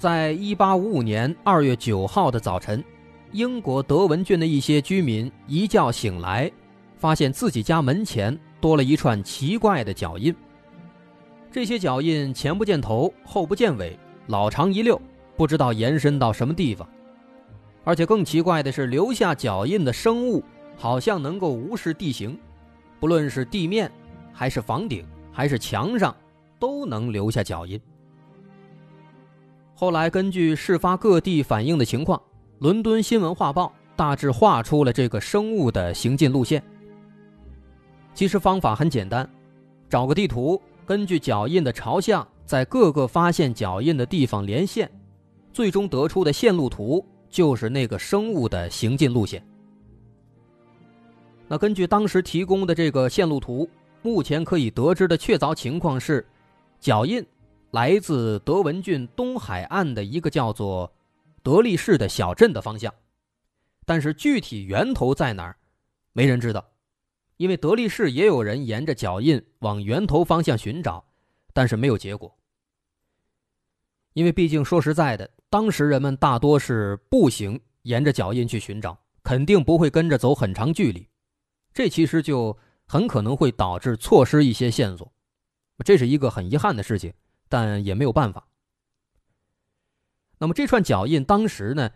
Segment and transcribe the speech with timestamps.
[0.00, 2.82] 在一八五五年二月九号的早晨，
[3.32, 6.50] 英国德文郡的一些居民一觉醒来，
[6.96, 10.34] 发现自己家门前多了一串奇怪的脚印。
[11.52, 13.94] 这些脚印前不见头，后不见尾，
[14.28, 14.98] 老长一溜，
[15.36, 16.88] 不知道延伸到什么地方。
[17.84, 20.42] 而且更奇怪的是，留下脚印的生物
[20.78, 22.38] 好像能够无视地形，
[22.98, 23.92] 不论是地面，
[24.32, 26.16] 还是房顶，还是墙上，
[26.58, 27.78] 都能留下脚印。
[29.80, 32.20] 后来根据事发各地反映的情况，
[32.58, 36.62] 伦敦新闻画报大致画出了这个生物的行进路线。
[38.12, 39.26] 其实方法很简单，
[39.88, 44.86] 找个地图，根据脚印的朝向，在各个发现脚印的地方连线，
[45.50, 47.02] 最终得出的线路图。
[47.30, 49.42] 就是那个生物的行进路线。
[51.48, 53.66] 那根据当时提供的这个线路图，
[54.02, 56.26] 目前可以得知的确凿情况是，
[56.80, 57.24] 脚印
[57.70, 60.92] 来自德文郡东海岸的一个叫做
[61.42, 62.92] 德利市的小镇的方向，
[63.84, 65.56] 但是具体源头在哪儿，
[66.12, 66.66] 没人知道。
[67.36, 71.04] 因为德利市也有人沿着脚印往源头方向寻找，
[71.54, 72.36] 但是没有结果。
[74.12, 75.30] 因为毕竟说实在的。
[75.48, 81.08] 当时人们大多是步行，沿着脚印去寻找，肯定不会跟着走很长距离，
[81.72, 85.12] 这其实就很可能会导致错失一些线索，
[85.84, 87.12] 这是一个很遗憾的事情，
[87.50, 88.46] 但也没有办法。
[90.38, 91.90] 那么这串脚印当时呢，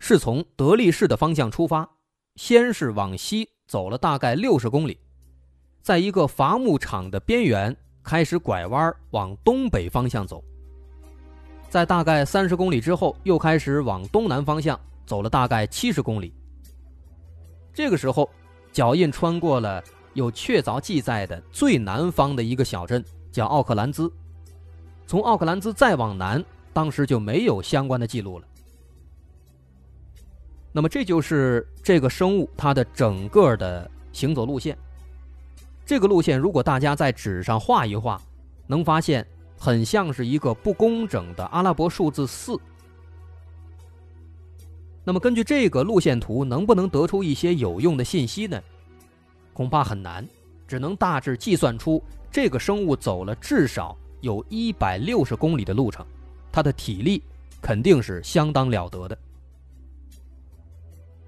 [0.00, 1.88] 是从德力士的方向出发，
[2.34, 4.98] 先是往西走了大概六十公里，
[5.80, 10.42] 在一个伐木场的边缘开始拐弯往东北方向走。
[11.68, 16.32] 在大概三十公里之后，又开始往东南方向走了大概七十公里。
[17.72, 18.28] 这个时候，
[18.72, 19.82] 脚印穿过了
[20.14, 24.10] 有确凿记载的最南方的一个小镇，叫奥克兰兹。
[25.06, 28.46] 从奥克兰兹再往南，当时就没有相关的记录了。
[30.72, 34.76] 那么，这就是这个生物它的整个的行走路线。
[35.86, 38.20] 这个路线，如果大家在纸上画一画，
[38.66, 39.26] 能发现。
[39.56, 42.58] 很像是一个不工整的阿拉伯数字四。
[45.02, 48.60] 那么，根据这个路线图，能不能得出一些有用的信息呢？
[49.54, 50.28] 恐怕很难，
[50.68, 56.04] 只能大致计算出这个生物走了至少有一百六十公里的路程，
[56.50, 57.22] 他的体力
[57.60, 59.16] 肯定是相当了得的。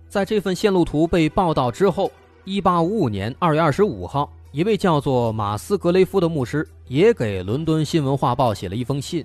[0.08, 2.10] 在这份线路图被报道之后，
[2.44, 4.32] 一八五五年二月二十五号。
[4.52, 9.22] 一位叫做马斯格雷夫的牧师也给伦敦新闻画报写了一封信，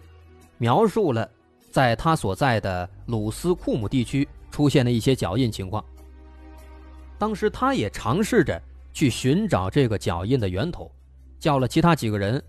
[0.58, 1.30] 描述了
[1.70, 5.82] 在他所在的鲁斯库姆地区出现的一些脚印情况。
[7.18, 8.62] 当时他也尝试着
[8.92, 10.92] 去寻找这个脚印的源头，
[11.40, 12.44] 叫了其他几个人，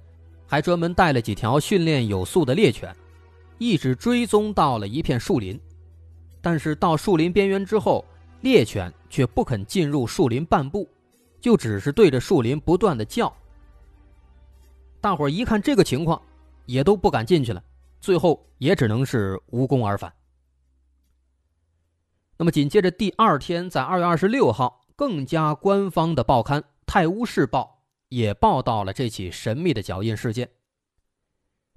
[0.52, 2.94] 还专门带了几条训练有素的猎犬，
[3.56, 5.58] 一直追踪到了一片树林。
[6.42, 8.04] 但是到树林边缘之后，
[8.42, 10.86] 猎犬却不肯进入树林半步。
[11.40, 13.34] 就只是对着树林不断的叫，
[15.00, 16.20] 大伙一看这个情况，
[16.66, 17.64] 也都不敢进去了，
[17.98, 20.12] 最后也只能是无功而返。
[22.36, 27.71] 那么紧接着第二天，在二月二十六号，更加官方的报刊《泰晤士报》
[28.14, 30.50] 也报道了这起神秘的脚印事件。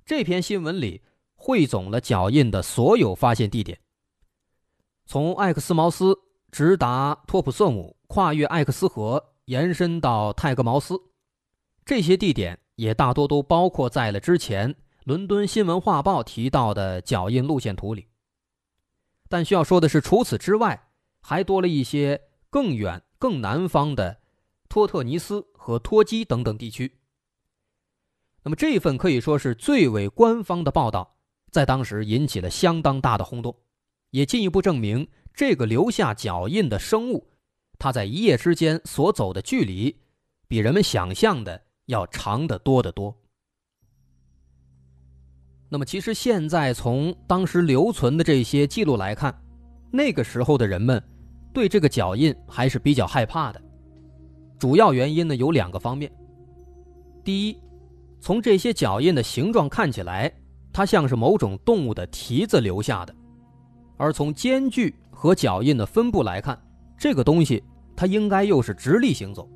[0.06, 1.02] 这篇新闻里
[1.36, 3.80] 汇总了脚印的所有发现地点，
[5.06, 6.18] 从艾克斯茅斯
[6.52, 9.32] 直达托普瑟姆，跨越艾克斯河。
[9.46, 11.00] 延伸到泰格茅斯，
[11.86, 14.74] 这些地点也大多都包括在了之前
[15.04, 18.08] 《伦敦新闻画报》提到的脚印路线图里。
[19.30, 20.88] 但需要说的是，除此之外，
[21.22, 24.18] 还多了一些更远、更南方的
[24.76, 26.92] 托特尼斯和托基等等地区。
[28.44, 31.16] 那么这一份可以说是最为官方的报道，
[31.50, 33.56] 在当时引起了相当大的轰动，
[34.10, 37.26] 也进一步证明这个留下脚印的生物。
[37.80, 39.98] 它在一夜之间所走的距离，
[40.46, 43.18] 比人们想象的要长得多得多。
[45.70, 49.42] 那么，其实现在从当时留存的这些记录来看，
[49.90, 51.02] 那个时候的人们
[51.54, 53.62] 对这个脚印还是比较害怕的。
[54.58, 56.12] 主要原因呢有两个方面。
[57.24, 57.58] 第一，
[58.20, 60.32] 从这些脚印的形状看起来，
[60.72, 63.16] 它像是某种动物的蹄子留下的，
[63.98, 66.60] 而从间距和脚印的分布来看，
[66.98, 67.64] 这个东西
[67.96, 69.50] 它应该又是直立行走。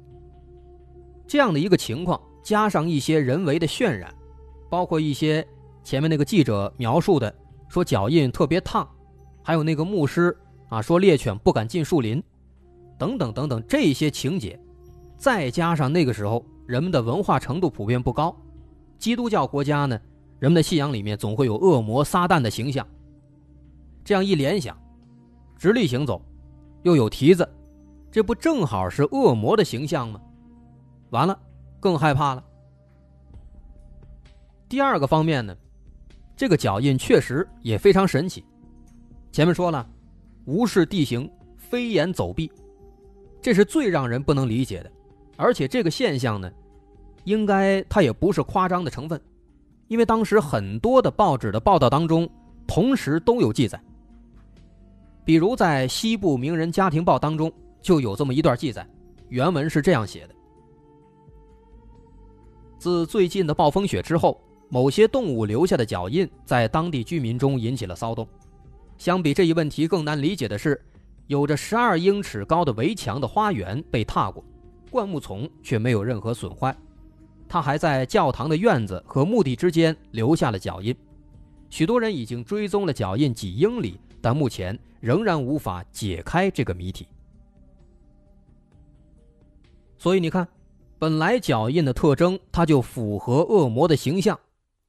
[1.27, 4.13] 这样的一个情况，加上一些人为的渲染，
[4.69, 5.45] 包括一些
[5.83, 7.33] 前面那个记者描述的
[7.67, 8.89] 说脚印特别烫，
[9.43, 10.35] 还有那个牧师
[10.69, 12.21] 啊说猎犬不敢进树林，
[12.97, 14.59] 等等等等这些情节，
[15.19, 18.35] 再加上那个时候人们的文化程度普遍不高，
[18.97, 19.99] 基督教国家呢。
[20.39, 22.87] 人们的信仰里面总会有恶魔撒旦的形象，
[24.05, 24.73] 这样一联想，
[25.57, 26.21] 直立行走，
[26.83, 27.45] 又有蹄子，
[28.09, 30.21] 这不正好是恶魔的形象吗？
[31.09, 31.37] 完了，
[31.81, 32.43] 更害怕了。
[34.69, 35.53] 第二个方面呢，
[36.37, 38.45] 这个脚印确实也非常神奇。
[39.33, 39.85] 前面说了，
[40.45, 42.49] 无视地形，飞檐走壁，
[43.41, 44.91] 这是最让人不能理解的。
[45.39, 46.51] 而且这个现象呢，
[47.23, 49.19] 应该它也不是夸张的成分。
[49.87, 52.29] 因为当时很多的报纸的报道当中，
[52.67, 53.81] 同时都有记载。
[55.23, 57.49] 比如在《西部名人家庭报》当中
[57.81, 58.85] 就有这么一段记载，
[59.29, 60.35] 原文是这样写的：
[62.77, 68.27] 自最近的暴风雪之后，某些动物留下的脚印在当地居民中引起了骚动。
[68.97, 70.79] 相比这一问题更难理解的是，
[71.27, 74.43] 有着十二英尺高的围墙的花园被踏过，
[74.89, 76.75] 灌木丛却没有任何损坏。
[77.47, 80.95] 他还在教堂的院子和墓地之间留下了脚印，
[81.69, 87.07] 许多人已经追踪了脚印几英里，但目前仍然无法解开这个谜题。
[89.97, 90.47] 所以你看，
[90.97, 94.39] 本来脚印的特征它就符合恶魔的形象，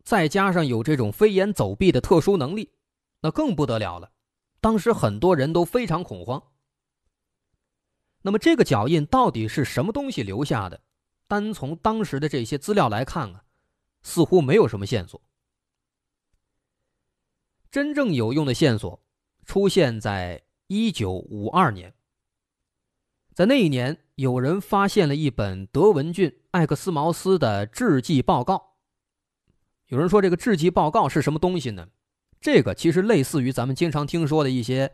[0.05, 2.69] 再加上有这种飞檐走壁的特殊能力，
[3.23, 4.11] 那更不得了了。
[4.61, 6.43] 当时很多人都非常恐慌。
[8.23, 10.81] 那么这个脚印到底是什么东西留下的？
[11.27, 13.45] 单从当时的这些资料来看啊，
[14.03, 15.21] 似乎没有什么线索。
[17.71, 19.01] 真正有用的线索
[19.47, 21.95] 出现在一九五二年，
[23.33, 28.75] 在那一年，有人发现了一本德文郡艾克斯茅斯的制记报告。
[29.87, 31.89] 有人说，这个制记报告是什么东西呢？
[32.41, 34.93] 这个其实类似于咱们经常听说的一些，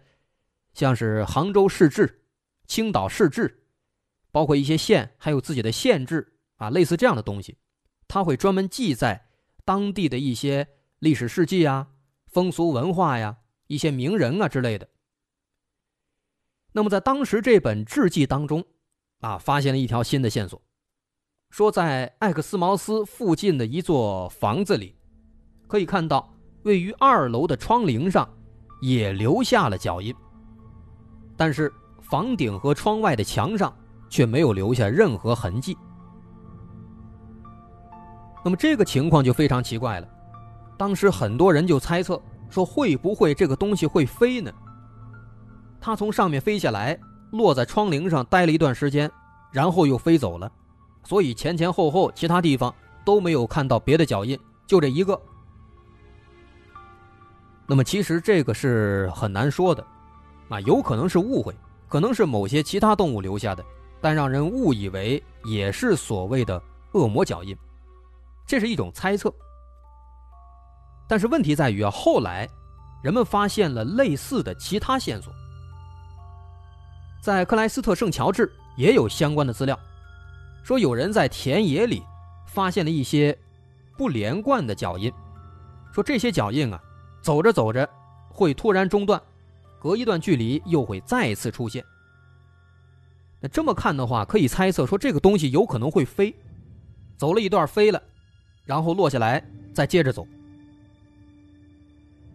[0.74, 2.25] 像是杭州市志、
[2.66, 3.62] 青岛市志。
[4.32, 7.56] 包括一些县还有自己的县志啊，类似这样的东西，
[8.06, 9.28] 他会专门记载
[9.64, 10.68] 当地的一些
[10.98, 11.88] 历史事迹啊、
[12.26, 14.86] 风俗文化呀、一些名人啊之类的。
[16.72, 18.62] 那么在当时这本志记当中，
[19.20, 20.60] 啊，发现了一条新的线索，
[21.48, 24.94] 说在艾克斯茅斯附近的一座房子里，
[25.66, 28.28] 可以看到位于二楼的窗棂上
[28.82, 30.14] 也留下了脚印，
[31.38, 31.72] 但是
[32.08, 33.72] 房顶和窗外的墙上。
[34.08, 35.76] 却没有留下任何痕迹。
[38.44, 40.08] 那么这个情况就非常奇怪了。
[40.78, 44.52] 当时很多人就猜测说，会不会这个东西会飞呢？
[45.80, 46.98] 它从上面飞下来，
[47.32, 49.10] 落在窗棂上待了一段时间，
[49.50, 50.50] 然后又飞走了。
[51.02, 52.72] 所以前前后后其他地方
[53.04, 55.20] 都没有看到别的脚印，就这一个。
[57.66, 59.84] 那么其实这个是很难说的，
[60.48, 61.52] 啊，有可能是误会，
[61.88, 63.64] 可能是某些其他动物留下的。
[63.98, 66.62] 但让人误以为也是所谓的
[66.92, 67.56] 恶魔脚印，
[68.46, 69.32] 这是一种猜测。
[71.08, 72.48] 但是问题在于啊，后来
[73.02, 75.32] 人们发现了类似的其他线索，
[77.22, 79.76] 在克莱斯特圣乔治也有相关的资料，
[80.62, 82.02] 说有人在田野里
[82.46, 83.36] 发现了一些
[83.96, 85.12] 不连贯的脚印，
[85.90, 86.80] 说这些脚印啊，
[87.22, 87.88] 走着走着
[88.28, 89.20] 会突然中断，
[89.78, 91.84] 隔一段距离又会再次出现。
[93.40, 96.34] 那这么看的话，可以猜测说这个东西有可能会飞，
[97.16, 98.02] 走了一段飞了，
[98.64, 100.26] 然后落下来再接着走。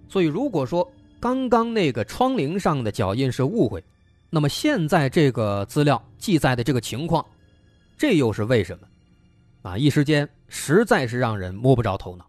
[0.08, 3.84] 所以如果说刚刚那个窗棂上的脚印是误会，
[4.30, 7.26] 那么现在这个资料记载的这个情况，
[7.98, 8.88] 这又是为什么？
[9.64, 12.26] 啊，一时间实在是让人摸不着头脑。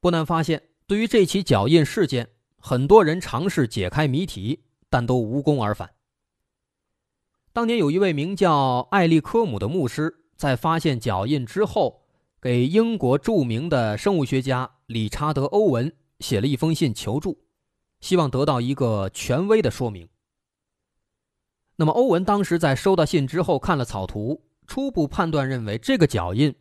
[0.00, 0.62] 不难发现。
[0.86, 5.90] 对于这起脚印事件，很多人尝试解开谜题，但都无功而返。
[7.52, 12.02] 当年有一位名叫艾利科姆的牧师，在发现脚印之后，
[12.40, 17.44] 给英国著名的生物学家理查德·欧文写了一封信求助，
[18.00, 20.08] 希望得到一个权威的说明。
[21.76, 26.54] 那么，欧文当时在收到信之后，看了草图，初步判断认为这个脚印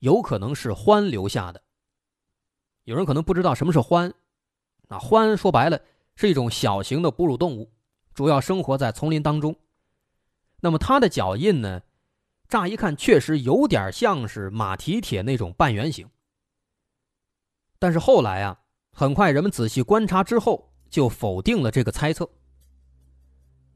[0.00, 1.62] 有可能是獾留下的。
[2.90, 4.12] 有人可能不知道什么是獾，
[4.88, 5.80] 那獾说白了
[6.16, 7.70] 是一种小型的哺乳动物，
[8.14, 9.54] 主要生活在丛林当中。
[10.60, 11.82] 那么它的脚印呢，
[12.48, 16.10] 乍一看确实有点像是马蹄铁那种半圆形。
[17.78, 18.58] 但是后来啊，
[18.92, 22.28] 很快人们仔细观察之后，就否定了这个猜测。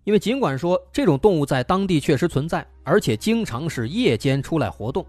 [0.02, 5.06] 因为尽管说这种动物在当地确实存在，而且经常是夜间出来活动，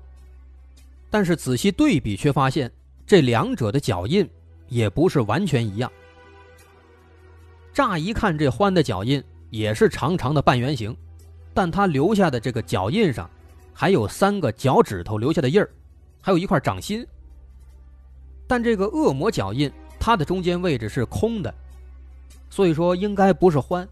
[1.09, 2.71] 但是仔细对比却发现
[3.05, 4.27] 这两者的脚印
[4.67, 5.91] 也不是完全一样。
[7.73, 10.95] 乍一看，这獾的脚印也是长长的半圆形，
[11.53, 13.29] 但它留下的这个脚印上
[13.73, 15.69] 还有三个脚趾头留下的印儿，
[16.21, 17.05] 还有一块掌心。
[18.47, 21.53] 但这个恶魔脚印，它的中间位置是空的，
[22.49, 23.87] 所以说应该不是獾。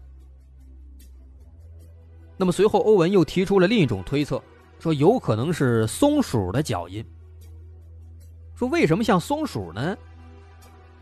[2.36, 4.42] 那么随后，欧文又提出了另一种推测，
[4.80, 7.04] 说有可能是松鼠的脚印。
[8.56, 9.96] 说为什么像松鼠呢？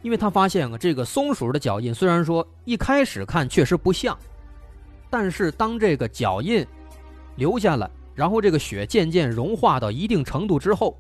[0.03, 4.19] 因为他发现啊，这个松鼠的脚印虽然说一开始看确实不像，
[5.09, 6.67] 但是当这个脚印
[7.37, 10.99] 留下了，然后这个雪渐渐融化到一定程度之后，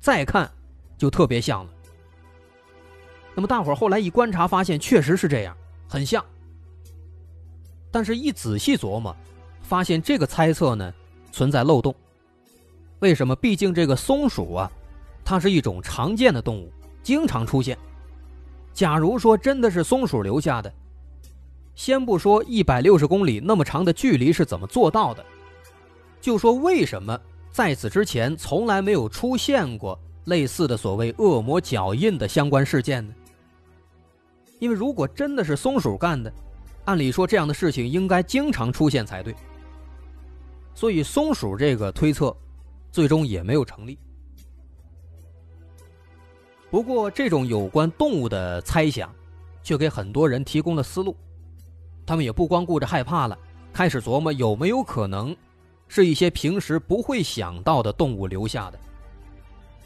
[0.00, 0.50] 再看
[0.96, 1.70] 就特别像了。
[3.34, 5.56] 那么大伙后来一观察，发现确实是这样，
[5.88, 6.24] 很像。
[7.90, 9.14] 但是，一仔细琢磨。
[9.66, 10.92] 发现这个猜测呢
[11.32, 11.94] 存在漏洞。
[12.98, 13.34] 为什么？
[13.34, 14.70] 毕竟这个松鼠啊，
[15.24, 16.70] 它是一种常见的动物，
[17.02, 17.78] 经常出现。
[18.72, 20.72] 假如说真的是松鼠留下的，
[21.74, 25.24] 先不说一百六十公里那么长的距离是怎么做到的，
[26.20, 27.18] 就说为什么
[27.50, 33.14] 在此之前从来没有出现过类似的所谓恶魔脚印的相关事件呢？
[34.58, 36.32] 因为如果真的是松鼠干的，
[36.84, 39.34] 按理说这样的事情应该经常出现才对。
[40.74, 42.36] 所以，松鼠这个推测，
[42.90, 43.96] 最终也没有成立。
[46.74, 49.08] 不过，这种有关动物的猜想，
[49.62, 51.16] 却给很多人提供了思路。
[52.04, 53.38] 他们也不光顾着害怕了，
[53.72, 55.36] 开始琢磨有没有可能，
[55.86, 58.78] 是一些平时不会想到的动物留下的，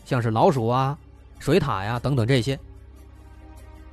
[0.06, 0.98] 像是老鼠啊、
[1.38, 2.58] 水獭呀等等这些。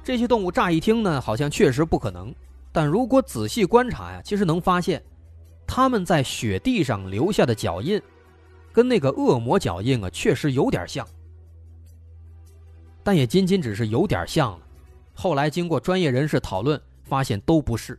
[0.01, 2.33] 这些动物乍一听呢，好像确实不可能，
[2.71, 5.03] 但如果仔细观察呀，其实能发现。
[5.67, 8.01] 他们在雪地上留下的脚印，
[8.71, 11.05] 跟那个恶魔脚印啊，确实有点像，
[13.05, 14.59] 但也仅仅只是有点像了。
[15.13, 17.97] 后来经过专业人士讨论，发现都不是。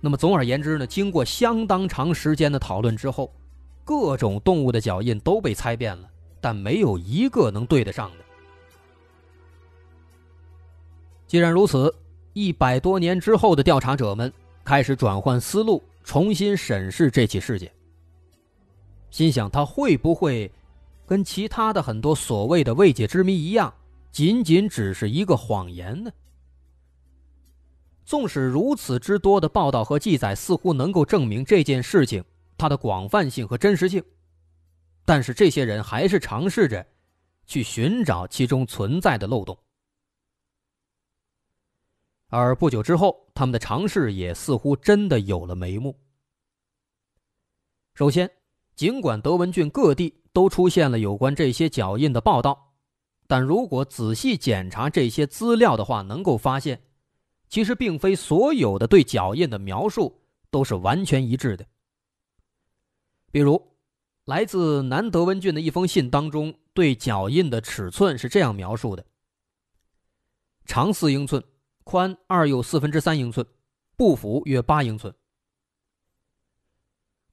[0.00, 3.34] 那么总而言之呢，经过相当长时间的讨论之后，
[3.84, 6.08] 各种动物的脚印都被猜遍了，
[6.40, 8.24] 但没有一个能对得上的。
[11.26, 11.92] 既然如此，
[12.34, 14.32] 一百多年之后的调查者们。
[14.64, 17.72] 开始转换思路，重新审视这起事件。
[19.10, 20.52] 心想，他会不会
[21.08, 23.72] 跟其他的很多所谓的未解之谜一样，
[24.12, 26.12] 仅仅只是一个谎言呢？
[28.04, 32.22] 纵使如此之多的报道和记载似乎能够证明这件事情
[32.58, 34.04] 它的广泛性和真实性，
[35.06, 36.86] 但是这些人还是尝试着
[37.46, 39.58] 去寻找其中存在的漏洞。
[42.28, 45.98] 而不久之后，他们的尝试也似乎真的有了眉目。
[47.94, 48.30] 首先，
[48.74, 52.72] 尽管德文郡各地都出现了有关这些脚印的报道，
[53.26, 56.80] 但如果仔细检查这些资料的话，能够发现，
[57.48, 61.66] 其实并非所有的对脚印的描述都是完全一致的。
[63.32, 63.60] 比如，
[64.26, 69.04] 来自南德文郡的一封信当中，对脚印的尺寸是这样描述的：
[70.66, 71.42] 长四英寸。
[71.82, 73.44] 宽二又四分之三英寸，
[73.96, 75.12] 步幅约八英寸。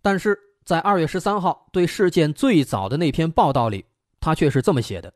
[0.02, 3.86] 但是在二月十三号对事件最早的那篇报道里，
[4.20, 5.14] 他却是这么写的：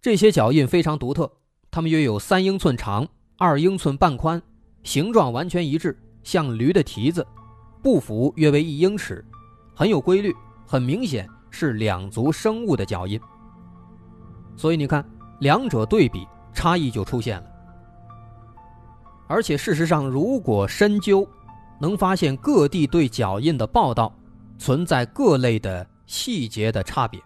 [0.00, 1.30] 这些脚印非常独特，
[1.70, 4.40] 它们约有三英寸长，二英寸半宽，
[4.82, 7.26] 形状完全一致，像驴的蹄子，
[7.82, 9.22] 步幅约为一英尺，
[9.76, 10.34] 很有规律，
[10.66, 13.20] 很明显是两足生物的脚印。
[14.56, 15.06] 所以你看，
[15.40, 17.44] 两者对比，差异就出现了。
[19.26, 21.28] 而且事实上，如果深究，
[21.80, 24.12] 能发现各地对脚印的报道
[24.58, 27.20] 存在各类的细节的差别，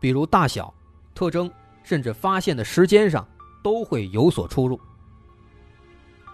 [0.00, 0.72] 比如大小、
[1.14, 1.50] 特征，
[1.82, 3.26] 甚至发现的时间上
[3.62, 4.80] 都会有所出入。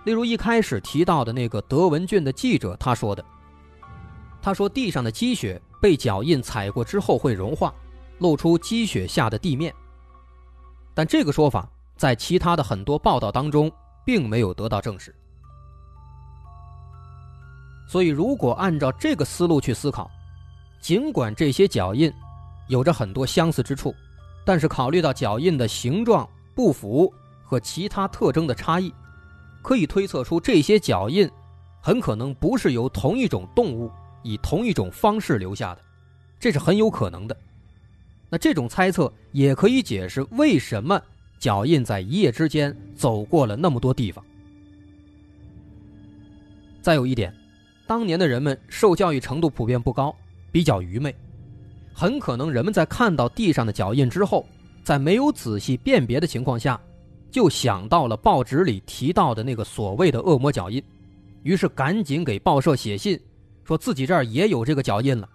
[0.04, 3.24] 例如一开始提到的那个德文郡的记者，他说的，
[4.40, 7.74] 他说地上的积雪被脚印踩过之后会融化，
[8.18, 9.74] 露出积雪下的地面。
[10.94, 13.70] 但这个说法在其他的很多报道当中。
[14.02, 15.14] 并没有得到证实，
[17.90, 20.08] 所以如果按照这个思路去思考，
[20.80, 22.12] 尽管这些脚印
[22.68, 23.92] 有着很多相似之处，
[24.46, 28.94] 但是考虑到脚印的形状、不符和其他特征的差异，
[29.60, 31.28] 可以推测出这些脚印
[31.80, 33.90] 很可能不是由同一种动物
[34.22, 35.82] 以同一种方式留下的，
[36.38, 37.36] 这是很有可能的。
[38.28, 41.02] 那这种猜测也可以解释为什么
[41.40, 44.24] 脚印在一夜之间走过了那么多地方。
[46.80, 47.34] 再有一点，
[47.90, 50.14] 当年的人们受教育程度普遍不高，
[50.52, 51.12] 比较愚昧，
[51.92, 54.46] 很可能人们在看到地上的脚印之后，
[54.84, 56.80] 在没有仔细辨别的情况下，
[57.32, 60.80] 就想到了报纸里提到的那个所谓的恶魔脚印，
[61.42, 63.18] 于是赶紧给报社写信，
[63.64, 65.28] 说自己这儿也有这个脚印了。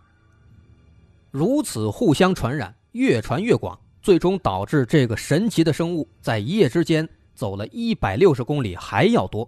[1.31, 2.73] 如此互相传染。
[2.93, 9.45] 越传越广，最终导致这个神奇的生物在一夜之间走了一百六十公里还要多。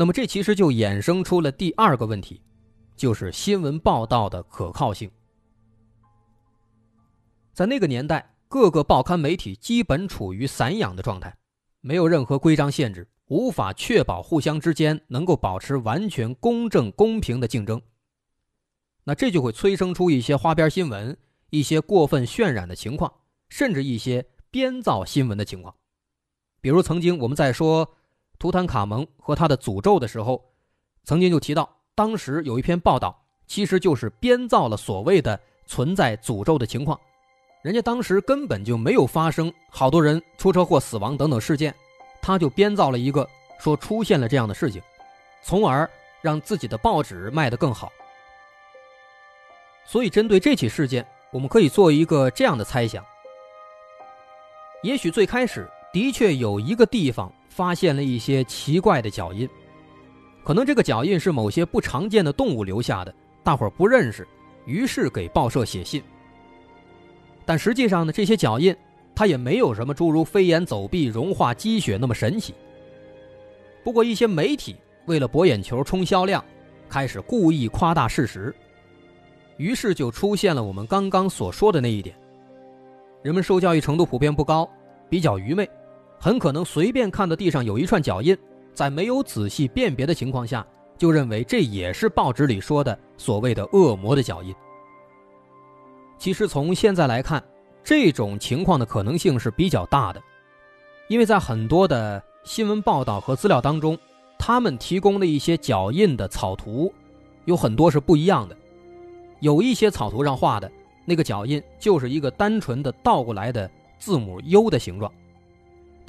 [0.00, 2.40] 那么，这其实就衍生出了第二个问题，
[2.96, 5.10] 就是新闻报道的可靠性。
[7.52, 11.36] 在那个年代，各个报刊媒体基本处于散养的状态，
[11.82, 17.82] 没有任何规章限制，无法确保互相之间能够保持完全公正公平的竞争。
[19.04, 21.14] 那这就会催生出一些花边新闻、
[21.50, 23.12] 一些过分渲染的情况，
[23.50, 25.74] 甚至一些编造新闻的情况。
[26.62, 27.96] 比如，曾经我们在说
[28.40, 30.42] 图坦卡蒙和他的诅咒的时候，
[31.04, 36.98] 曾经就提到，当时有一篇报道，其实就是编造了所谓的存在诅咒的情况。
[37.60, 41.74] 人家当时根本就没有发生好多人出车祸死亡等等事件，
[42.22, 43.28] 他就编造了一个
[43.58, 44.80] 说出现了这样的事情，
[45.42, 45.88] 从而
[46.22, 47.92] 让自己的报纸卖得更好。
[49.84, 53.04] 所以，针对这起事件，我们可以做一个这样的猜想：
[54.82, 59.46] 也许最开始的确有一个地方发现了一些奇怪的脚印，
[60.42, 64.26] 可能这个脚印是某些不常见的动物留下的，大伙儿不认识，
[64.64, 66.02] 于是给报社写信。
[67.44, 68.74] 但实际上呢，这些脚印
[69.14, 72.54] 它也没有什么诸如飞檐走壁、融化积雪那么神奇。
[73.82, 76.42] 不过，一些媒体为了博眼球、冲销量，
[76.88, 78.54] 开始故意夸大事实。
[79.56, 82.14] 于是就出现了我们刚刚所说的那一点：
[83.22, 84.66] 人们受教育程度普遍不高，
[85.08, 85.68] 比较愚昧，
[86.22, 88.36] 很可能随便看到地上有一串脚印，
[88.74, 90.64] 在没有仔细辨别的情况下，
[90.98, 94.54] 就认为这也是报纸里说的所谓的恶魔的脚印。
[96.18, 97.42] 其实从现在来看，
[97.82, 100.22] 这种情况的可能性是比较大的，
[101.08, 103.98] 因为在很多的新闻报道和资料当中，
[104.38, 106.92] 他们提供的一些脚印的草图，
[107.46, 108.54] 有很多是不一样的。
[109.40, 110.70] 有一些草图上画的
[111.06, 115.10] 那个脚印就是一个单纯的倒过来的字母 U 的形状，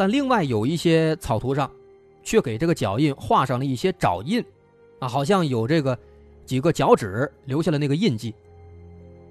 [0.01, 1.71] 但另外有一些草图上，
[2.23, 4.43] 却给这个脚印画上了一些爪印，
[4.97, 5.95] 啊，好像有这个
[6.43, 8.33] 几个脚趾留下了那个印记。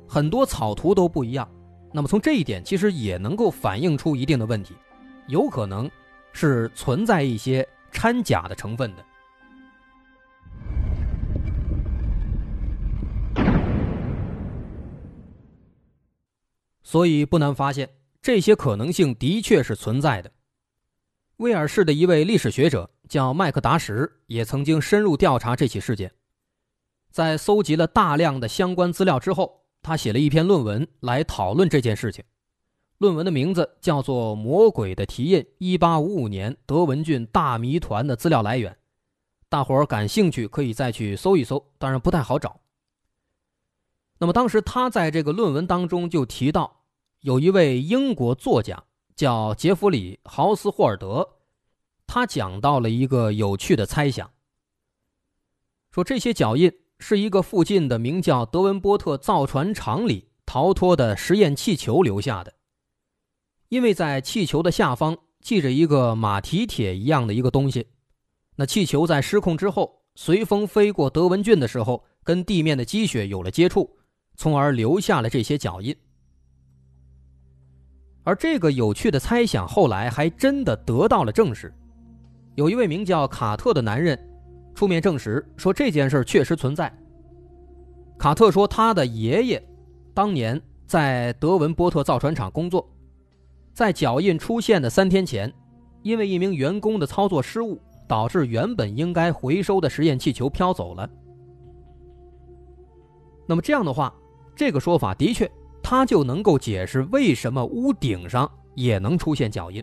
[0.06, 1.50] 很多草图都不一样，
[1.90, 4.76] 那么从这一点其实也能够反映出一定的问题，
[5.26, 5.90] 有可能
[6.32, 9.04] 是存在一些掺假的成分的。
[16.84, 17.90] 所以不难发现，
[18.22, 20.30] 这些可能性的确是存在的。
[21.40, 26.12] 威尔士的一位历史学者叫麦克达什，也曾经深入调查这起事件。
[27.10, 32.22] 在搜集了大量的相关资料之后，他写了一篇论文来讨论这件事情。
[32.98, 38.70] 论文的名字叫做《魔鬼的蹄印：一八五五年德文郡大谜团的资料来源》。
[39.48, 42.60] 大伙儿感兴趣可以再去搜一搜，当然不太好找。
[44.18, 46.76] 那么当时他在这个论文当中就提到。
[47.20, 48.82] 有一位英国作家
[49.20, 51.28] 叫杰弗里·豪斯霍尔德，
[52.06, 54.30] 他讲到了一个有趣的猜想，
[55.90, 62.54] 说这些脚印是一个附近的名叫德文波特造船厂里逃脱的实验气球留下的，
[63.68, 67.88] 因为在气球的下方系着一个马蹄铁一样的一个东西，
[68.56, 73.98] 那气球在失控之后随风飞过德文郡的时候，跟地面的积雪有了接触，
[74.38, 75.94] 从而留下了这些脚印。
[78.22, 81.72] 而这个有趣的猜想后来还真的得到了证实，
[82.54, 84.18] 有一位名叫卡特的男人
[84.74, 86.92] 出面证实说这件事确实存在。
[88.18, 89.68] 卡特说，他的爷爷
[90.12, 92.86] 当年在德文波特造船厂工作，
[93.72, 95.50] 在脚印出现的三天前，
[96.02, 101.08] 因为一名员工的操作失误，导致原本应该回收的实验气球飘走了。
[103.46, 104.14] 那么这样的话，
[104.54, 105.50] 这个说法的确。
[105.82, 109.82] 他就能够解释为什么屋顶上也能出现脚印，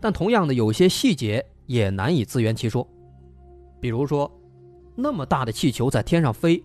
[0.00, 2.86] 但同样的有些细节也难以自圆其说，
[3.80, 4.30] 比如说，
[4.94, 6.62] 那么大的气球在天上飞，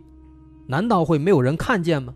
[0.68, 2.14] 难道会没有人看见吗？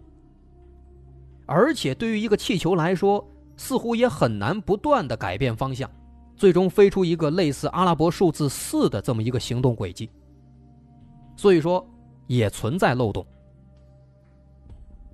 [1.45, 3.25] 而且对于一个气球来说，
[3.57, 5.89] 似乎也很难不断的改变方向，
[6.35, 10.09] 最终飞出一个类似阿拉伯数字四的这么一个行动轨迹。
[11.35, 11.85] 所以说，
[12.27, 13.25] 也存在漏洞。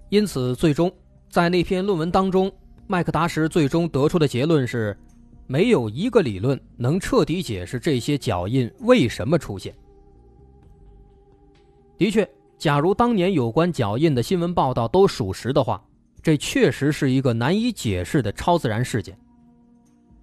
[0.09, 0.91] 因此，最终
[1.29, 2.51] 在那篇论文当中，
[2.87, 4.97] 麦克达什最终得出的结论是，
[5.45, 9.73] 没有一个理论能彻底解释这些脚印为什么出现。
[11.97, 15.83] 的确，假如当年有关脚印的新闻报道都属实的话，
[16.23, 19.17] 这确实是一个难以解释的超自然事件。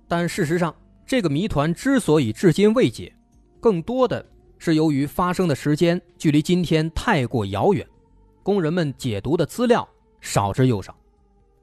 [0.08, 0.74] 但事实上，
[1.06, 3.14] 这个谜团之所以至今未解，
[3.60, 4.24] 更多的
[4.58, 7.86] 是由于发生的时间距离今天太过遥远。
[8.46, 9.86] 工人们解读的资料
[10.20, 10.96] 少之又少，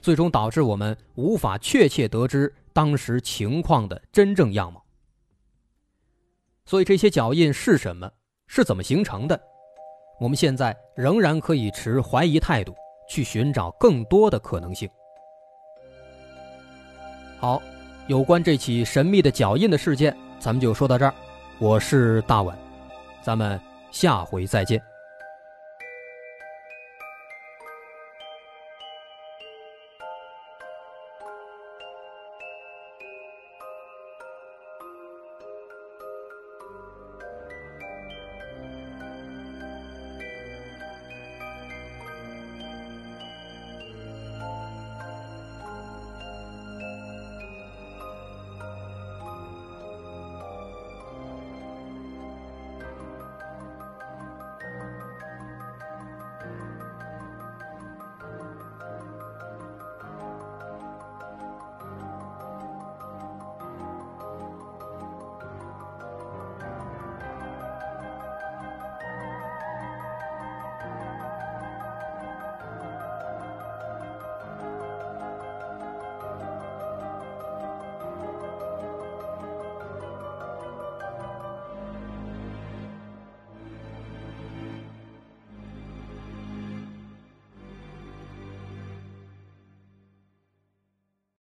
[0.01, 4.83] 最终导致我们无法确切得知当时情况的真正样貌。
[6.65, 8.11] 所以这些脚印是什么，
[8.47, 9.41] 是怎么形成的？
[10.19, 12.75] 我们现在仍然可以持怀疑态度
[13.07, 14.89] 去寻找更多的可能性。
[17.39, 17.61] 好，
[18.07, 21.15] 有关这起神秘的脚印的事件，咱们就说到这儿。
[21.59, 22.59] 我是大碗，
[23.21, 23.57] 咱们
[23.89, 24.83] 下回再见。